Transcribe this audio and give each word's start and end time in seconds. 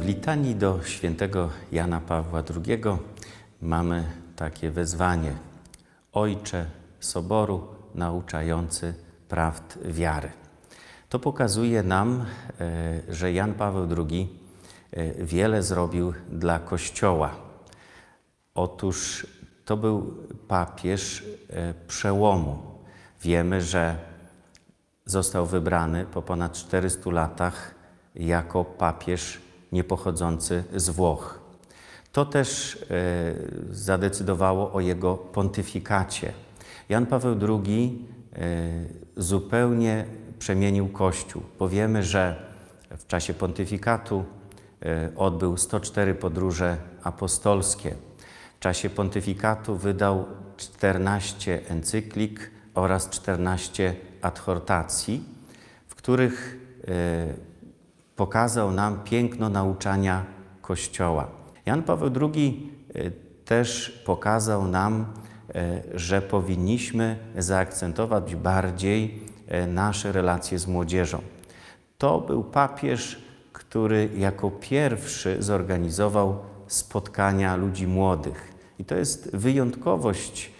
W 0.00 0.06
litanii 0.06 0.54
do 0.54 0.82
świętego 0.84 1.50
Jana 1.72 2.00
Pawła 2.00 2.42
II 2.66 2.82
mamy 3.62 4.04
takie 4.36 4.70
wezwanie: 4.70 5.32
Ojcze 6.12 6.66
Soboru 7.00 7.66
nauczający 7.94 8.94
prawd 9.28 9.78
wiary. 9.84 10.30
To 11.08 11.18
pokazuje 11.18 11.82
nam, 11.82 12.24
e, 12.60 13.00
że 13.08 13.32
Jan 13.32 13.54
Paweł 13.54 13.88
II 14.08 14.38
e, 14.90 15.24
wiele 15.24 15.62
zrobił 15.62 16.12
dla 16.30 16.58
Kościoła. 16.58 17.34
Otóż 18.54 19.26
to 19.64 19.76
był 19.76 20.14
papież 20.48 21.24
e, 21.50 21.74
przełomu. 21.88 22.62
Wiemy, 23.22 23.62
że 23.62 24.11
został 25.06 25.46
wybrany 25.46 26.06
po 26.06 26.22
ponad 26.22 26.52
400 26.52 27.10
latach 27.10 27.74
jako 28.14 28.64
papież 28.64 29.40
niepochodzący 29.72 30.64
z 30.76 30.90
Włoch. 30.90 31.38
To 32.12 32.24
też 32.24 32.78
e, 32.90 33.74
zadecydowało 33.74 34.72
o 34.72 34.80
jego 34.80 35.16
pontyfikacie. 35.16 36.32
Jan 36.88 37.06
Paweł 37.06 37.36
II 37.48 38.06
e, 38.32 38.42
zupełnie 39.16 40.04
przemienił 40.38 40.88
Kościół, 40.88 41.42
bo 41.58 41.68
wiemy, 41.68 42.02
że 42.02 42.52
w 42.90 43.06
czasie 43.06 43.34
pontyfikatu 43.34 44.24
e, 44.82 45.12
odbył 45.16 45.56
104 45.56 46.14
podróże 46.14 46.76
apostolskie. 47.02 47.94
W 48.56 48.60
czasie 48.60 48.90
pontyfikatu 48.90 49.76
wydał 49.76 50.26
14 50.56 51.60
encyklik 51.68 52.50
oraz 52.74 53.10
14 53.10 53.94
adhortacji, 54.22 55.24
w 55.88 55.94
których 55.94 56.58
e, 56.88 57.34
pokazał 58.16 58.70
nam 58.70 59.00
piękno 59.04 59.48
nauczania 59.48 60.24
Kościoła. 60.62 61.28
Jan 61.66 61.82
Paweł 61.82 62.10
II 62.34 62.72
e, 62.94 63.10
też 63.44 64.02
pokazał 64.06 64.68
nam, 64.68 65.06
e, 65.54 65.82
że 65.94 66.22
powinniśmy 66.22 67.18
zaakcentować 67.38 68.36
bardziej 68.36 69.32
nasze 69.68 70.12
relacje 70.12 70.58
z 70.58 70.66
młodzieżą. 70.66 71.22
To 71.98 72.20
był 72.20 72.44
papież, 72.44 73.22
który 73.52 74.08
jako 74.16 74.50
pierwszy 74.50 75.42
zorganizował 75.42 76.38
spotkania 76.66 77.56
ludzi 77.56 77.86
młodych. 77.86 78.52
I 78.78 78.84
to 78.84 78.94
jest 78.94 79.36
wyjątkowość 79.36 80.52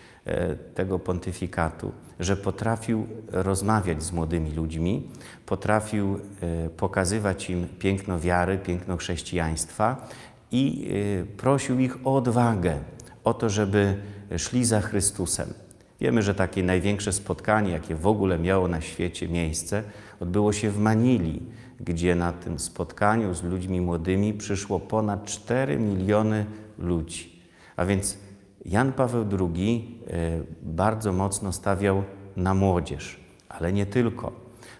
tego 0.74 0.98
pontyfikatu, 0.98 1.92
że 2.20 2.36
potrafił 2.36 3.06
rozmawiać 3.28 4.02
z 4.02 4.12
młodymi 4.12 4.52
ludźmi, 4.52 5.08
potrafił 5.46 6.18
e, 6.40 6.68
pokazywać 6.68 7.50
im 7.50 7.68
piękno 7.78 8.20
wiary, 8.20 8.58
piękno 8.58 8.96
chrześcijaństwa 8.96 10.08
i 10.52 10.88
e, 11.22 11.36
prosił 11.36 11.78
ich 11.80 12.06
o 12.06 12.16
odwagę, 12.16 12.78
o 13.24 13.34
to, 13.34 13.50
żeby 13.50 13.96
szli 14.36 14.64
za 14.64 14.80
Chrystusem. 14.80 15.54
Wiemy, 16.00 16.22
że 16.22 16.34
takie 16.34 16.62
największe 16.62 17.12
spotkanie, 17.12 17.72
jakie 17.72 17.94
w 17.94 18.06
ogóle 18.06 18.38
miało 18.38 18.68
na 18.68 18.80
świecie 18.80 19.28
miejsce, 19.28 19.82
odbyło 20.20 20.52
się 20.52 20.70
w 20.70 20.78
Manili, 20.78 21.42
gdzie 21.80 22.14
na 22.14 22.32
tym 22.32 22.58
spotkaniu 22.58 23.34
z 23.34 23.42
ludźmi 23.42 23.80
młodymi 23.80 24.34
przyszło 24.34 24.80
ponad 24.80 25.24
4 25.24 25.78
miliony 25.78 26.46
ludzi. 26.78 27.42
A 27.76 27.84
więc 27.84 28.18
Jan 28.64 28.92
Paweł 28.92 29.26
II 29.40 29.98
e, 30.06 30.42
bardzo 30.62 31.12
mocno 31.12 31.52
stawiał 31.52 32.02
na 32.36 32.54
młodzież, 32.54 33.20
ale 33.48 33.72
nie 33.72 33.86
tylko. 33.86 34.32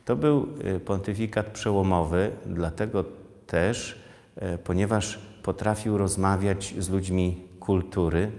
To 0.05 0.17
był 0.17 0.49
e, 0.65 0.81
pontyfikat 0.81 1.47
przełomowy, 1.47 2.31
dlatego 2.47 3.05
też, 3.47 4.03
e, 4.37 4.59
ponieważ 4.59 5.19
potrafił 5.43 5.99
rozmawiać 5.99 6.75
z 6.79 6.91
ludźmi 6.91 7.37
kultury, 7.61 8.31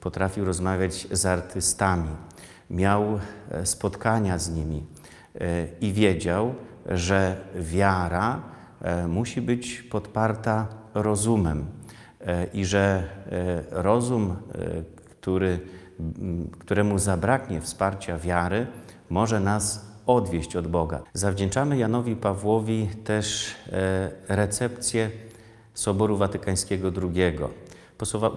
potrafił 0.00 0.44
rozmawiać 0.44 1.08
z 1.10 1.26
artystami, 1.26 2.08
miał 2.70 3.20
e, 3.50 3.66
spotkania 3.66 4.38
z 4.38 4.50
nimi 4.50 4.86
e, 5.40 5.66
i 5.80 5.92
wiedział, 5.92 6.54
że 6.86 7.36
wiara 7.56 8.42
e, 8.82 9.06
musi 9.06 9.40
być 9.40 9.82
podparta 9.82 10.66
rozumem 10.94 11.66
i 12.52 12.64
że 12.64 13.04
rozum, 13.70 14.36
który, 15.20 15.60
m, 16.00 16.50
któremu 16.58 16.98
zabraknie 16.98 17.60
wsparcia 17.60 18.18
wiary, 18.18 18.66
może 19.10 19.40
nas 19.40 19.90
odwieść 20.06 20.56
od 20.56 20.66
Boga. 20.66 21.02
Zawdzięczamy 21.12 21.78
Janowi 21.78 22.16
Pawłowi 22.16 22.88
też 23.04 23.54
e, 23.72 24.10
recepcję 24.28 25.10
Soboru 25.74 26.16
Watykańskiego 26.16 26.92
II. 27.02 27.38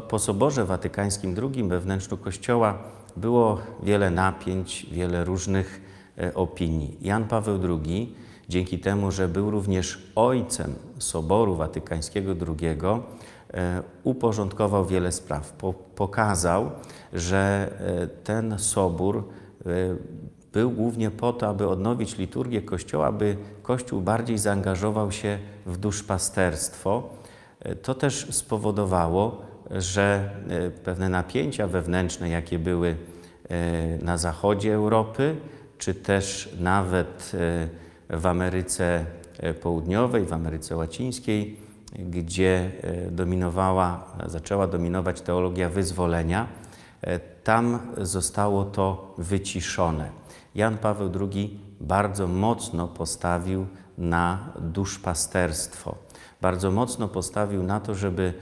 Po, 0.09 0.19
Soborze 0.19 0.65
Watykańskim 0.65 1.35
II 1.41 1.63
we 1.63 2.17
Kościoła 2.23 2.77
było 3.17 3.61
wiele 3.83 4.09
napięć, 4.09 4.87
wiele 4.91 5.25
różnych 5.25 5.81
e, 6.17 6.33
opinii. 6.33 6.97
Jan 7.01 7.27
Paweł 7.27 7.59
II, 7.85 8.15
dzięki 8.49 8.79
temu, 8.79 9.11
że 9.11 9.27
był 9.27 9.51
również 9.51 10.11
ojcem 10.15 10.75
Soboru 10.99 11.55
Watykańskiego 11.55 12.31
II, 12.47 12.77
e, 13.53 13.83
uporządkował 14.03 14.85
wiele 14.85 15.11
spraw. 15.11 15.51
Po, 15.51 15.73
pokazał, 15.73 16.71
że 17.13 17.71
e, 17.79 18.07
ten 18.07 18.59
sobór 18.59 19.17
e, 19.17 19.69
był 20.53 20.71
głównie 20.71 21.11
po 21.11 21.33
to, 21.33 21.47
aby 21.47 21.67
odnowić 21.67 22.17
liturgię 22.17 22.61
Kościoła, 22.61 23.07
aby 23.07 23.37
Kościół 23.63 24.01
bardziej 24.01 24.37
zaangażował 24.37 25.11
się 25.11 25.39
w 25.65 25.77
duszpasterstwo. 25.77 27.09
To 27.81 27.95
też 27.95 28.27
spowodowało, 28.35 29.41
że 29.71 30.29
pewne 30.83 31.09
napięcia 31.09 31.67
wewnętrzne, 31.67 32.29
jakie 32.29 32.59
były 32.59 32.95
na 34.01 34.17
zachodzie 34.17 34.73
Europy, 34.73 35.35
czy 35.77 35.93
też 35.93 36.55
nawet 36.59 37.31
w 38.09 38.25
Ameryce 38.25 39.05
e, 39.39 39.53
Południowej, 39.53 40.25
w 40.25 40.33
Ameryce 40.33 40.75
Łacińskiej, 40.75 41.57
gdzie 41.99 42.71
e, 42.81 43.11
dominowała, 43.11 44.05
zaczęła 44.25 44.67
dominować 44.67 45.21
teologia 45.21 45.69
wyzwolenia, 45.69 46.47
e, 47.01 47.19
tam 47.19 47.79
zostało 47.97 48.65
to 48.65 49.15
wyciszone. 49.17 50.09
Jan 50.55 50.77
Paweł 50.77 51.11
II 51.19 51.59
bardzo 51.81 52.27
mocno 52.27 52.87
postawił 52.87 53.67
na 53.97 54.53
duszpasterstwo. 54.59 55.95
Bardzo 56.41 56.71
mocno 56.71 57.07
postawił 57.07 57.63
na 57.63 57.79
to, 57.79 57.95
żeby 57.95 58.33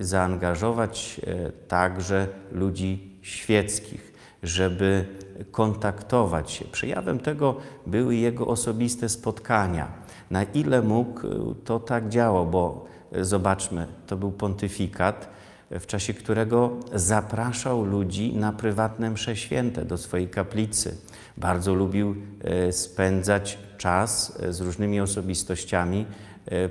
zaangażować 0.00 1.20
także 1.68 2.28
ludzi 2.52 3.18
świeckich, 3.22 4.07
żeby 4.42 5.04
kontaktować 5.50 6.50
się. 6.50 6.64
Przejawem 6.64 7.18
tego 7.18 7.56
były 7.86 8.16
jego 8.16 8.46
osobiste 8.46 9.08
spotkania. 9.08 9.88
Na 10.30 10.42
ile 10.42 10.82
mógł, 10.82 11.20
to 11.64 11.80
tak 11.80 12.08
działo, 12.08 12.44
bo 12.44 12.86
e, 13.12 13.24
zobaczmy, 13.24 13.86
to 14.06 14.16
był 14.16 14.32
pontyfikat, 14.32 15.28
w 15.70 15.86
czasie 15.86 16.14
którego 16.14 16.70
zapraszał 16.94 17.84
ludzi 17.84 18.36
na 18.36 18.52
prywatne 18.52 19.10
msze 19.10 19.36
święte 19.36 19.84
do 19.84 19.98
swojej 19.98 20.28
kaplicy. 20.28 20.96
Bardzo 21.36 21.74
lubił 21.74 22.16
e, 22.40 22.72
spędzać 22.72 23.58
czas 23.78 24.38
e, 24.42 24.52
z 24.52 24.60
różnymi 24.60 25.00
osobistościami 25.00 26.06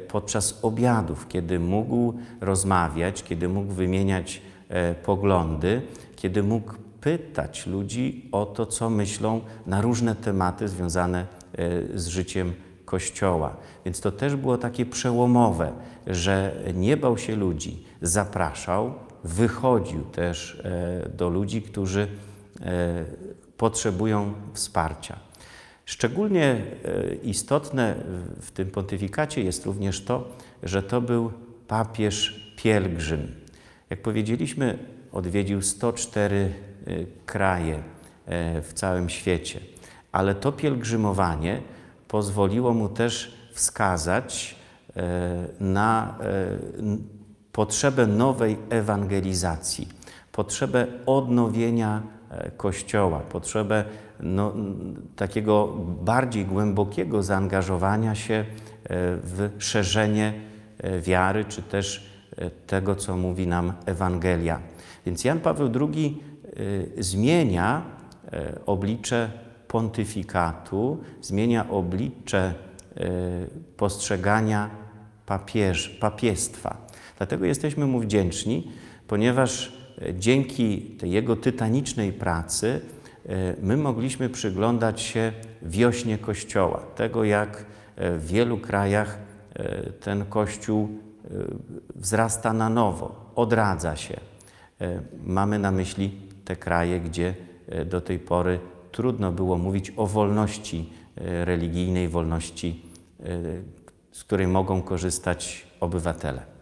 podczas 0.07 0.59
obiadów, 0.61 1.28
kiedy 1.28 1.59
mógł 1.59 2.13
rozmawiać, 2.41 3.23
kiedy 3.23 3.49
mógł 3.49 3.73
wymieniać 3.73 4.41
poglądy, 5.05 5.81
kiedy 6.16 6.44
mógł 6.44 6.73
pytać 7.07 7.68
ludzi 7.68 8.29
o 8.31 8.45
to, 8.45 8.66
co 8.66 8.90
myślą 8.90 9.41
na 9.66 9.81
różne 9.81 10.16
tematy 10.16 10.68
związane 10.68 11.19
e, 11.19 12.00
z 12.00 12.07
życiem 12.07 12.53
Kościoła. 12.85 13.58
Więc 13.85 14.02
to 14.02 14.11
też 14.11 14.35
było 14.35 14.58
takie 14.58 14.85
przełomowe, 14.85 15.72
że 16.08 16.55
nie 16.73 16.97
bał 16.97 17.17
się 17.17 17.35
ludzi, 17.35 17.84
zapraszał, 18.02 18.93
wychodził 19.23 20.03
też 20.03 20.61
e, 20.64 21.09
do 21.09 21.29
ludzi, 21.29 21.61
którzy 21.61 22.08
e, 22.61 23.05
potrzebują 23.58 24.34
wsparcia. 24.53 25.20
Szczególnie 25.85 26.61
istotne 27.23 27.96
w 28.41 28.52
tym 28.52 28.72
pontyfikacie 28.72 29.43
jest 29.43 29.66
również 29.66 30.03
to, 30.03 30.28
że 30.64 30.84
to 30.84 31.02
był 31.02 31.32
papież 31.67 32.46
pielgrzym. 32.55 33.35
Jak 33.90 34.02
powiedzieliśmy, 34.02 34.97
odwiedził 35.12 35.62
104 35.62 36.36
e, 36.88 36.92
kraje 37.26 37.76
e, 38.26 38.62
w 38.62 38.74
całym 38.74 39.09
świecie, 39.09 39.59
ale 40.12 40.36
to 40.36 40.52
pielgrzymowanie 40.52 41.62
pozwoliło 42.08 42.74
mu 42.74 42.90
też 42.90 43.38
wskazać 43.54 44.56
e, 44.96 45.04
na 45.59 46.18
e, 46.22 46.58
potrzebę 47.52 48.08
nowej 48.08 48.58
ewangelizacji, 48.70 49.88
potrzebę 50.32 50.88
odnowienia 51.06 52.02
Kościoła, 52.58 53.20
potrzebę 53.20 53.86
no, 54.20 54.54
takiego 55.16 55.68
bardziej 56.02 56.46
głębokiego 56.46 57.24
zaangażowania 57.24 58.16
się 58.16 58.46
w 59.24 59.50
szerzenie 59.58 60.34
wiary, 61.02 61.46
czy 61.46 61.62
też 61.62 62.16
tego, 62.67 62.95
co 62.95 63.17
mówi 63.17 63.47
nam 63.47 63.73
Ewangelia. 63.85 64.59
Więc 65.05 65.23
Jan 65.23 65.39
Paweł 65.39 65.72
II 65.81 66.23
e, 66.97 67.03
zmienia 67.03 67.81
e, 68.34 68.66
oblicze 68.66 69.31
pontyfikatu, 69.67 70.97
zmienia 71.22 71.69
oblicze 71.69 72.53
e, 72.95 73.09
postrzegania 73.78 74.69
papież, 75.25 75.89
papiestwa. 75.89 76.87
Dlatego 77.17 77.45
jesteśmy 77.45 77.85
mu 77.85 77.99
wdzięczni, 77.99 78.72
ponieważ 79.07 79.78
dzięki 80.13 80.81
tej 80.81 81.11
jego 81.11 81.35
tytanicznej 81.35 82.13
pracy 82.13 82.81
my 83.61 83.78
mogliśmy 83.78 84.29
przyglądać 84.29 85.01
się 85.01 85.31
wiośnie 85.61 86.17
Kościoła, 86.17 86.79
tego 86.95 87.23
jak 87.23 87.66
w 87.97 88.28
wielu 88.28 88.57
krajach 88.57 89.19
ten 89.99 90.25
Kościół 90.25 90.89
wzrasta 91.96 92.53
na 92.53 92.70
nowo, 92.70 93.32
odradza 93.35 93.96
się. 93.96 94.20
E, 94.82 95.02
Mamy 95.24 95.59
na 95.59 95.72
myśli 95.72 96.22
te 96.46 96.56
kraje, 96.56 97.00
gdzie 97.00 97.34
e, 97.68 97.85
do 97.85 98.02
tej 98.02 98.20
pory 98.20 98.59
trudno 98.91 99.32
było 99.32 99.58
mówić 99.58 99.94
o 99.97 100.08
wolności 100.08 100.90
e, 101.16 101.46
religijnej, 101.46 102.09
wolności, 102.09 102.84
e, 103.20 103.24
z 104.12 104.24
której 104.24 104.47
mogą 104.47 104.82
korzystać 104.82 105.68
obywatele. 105.79 106.57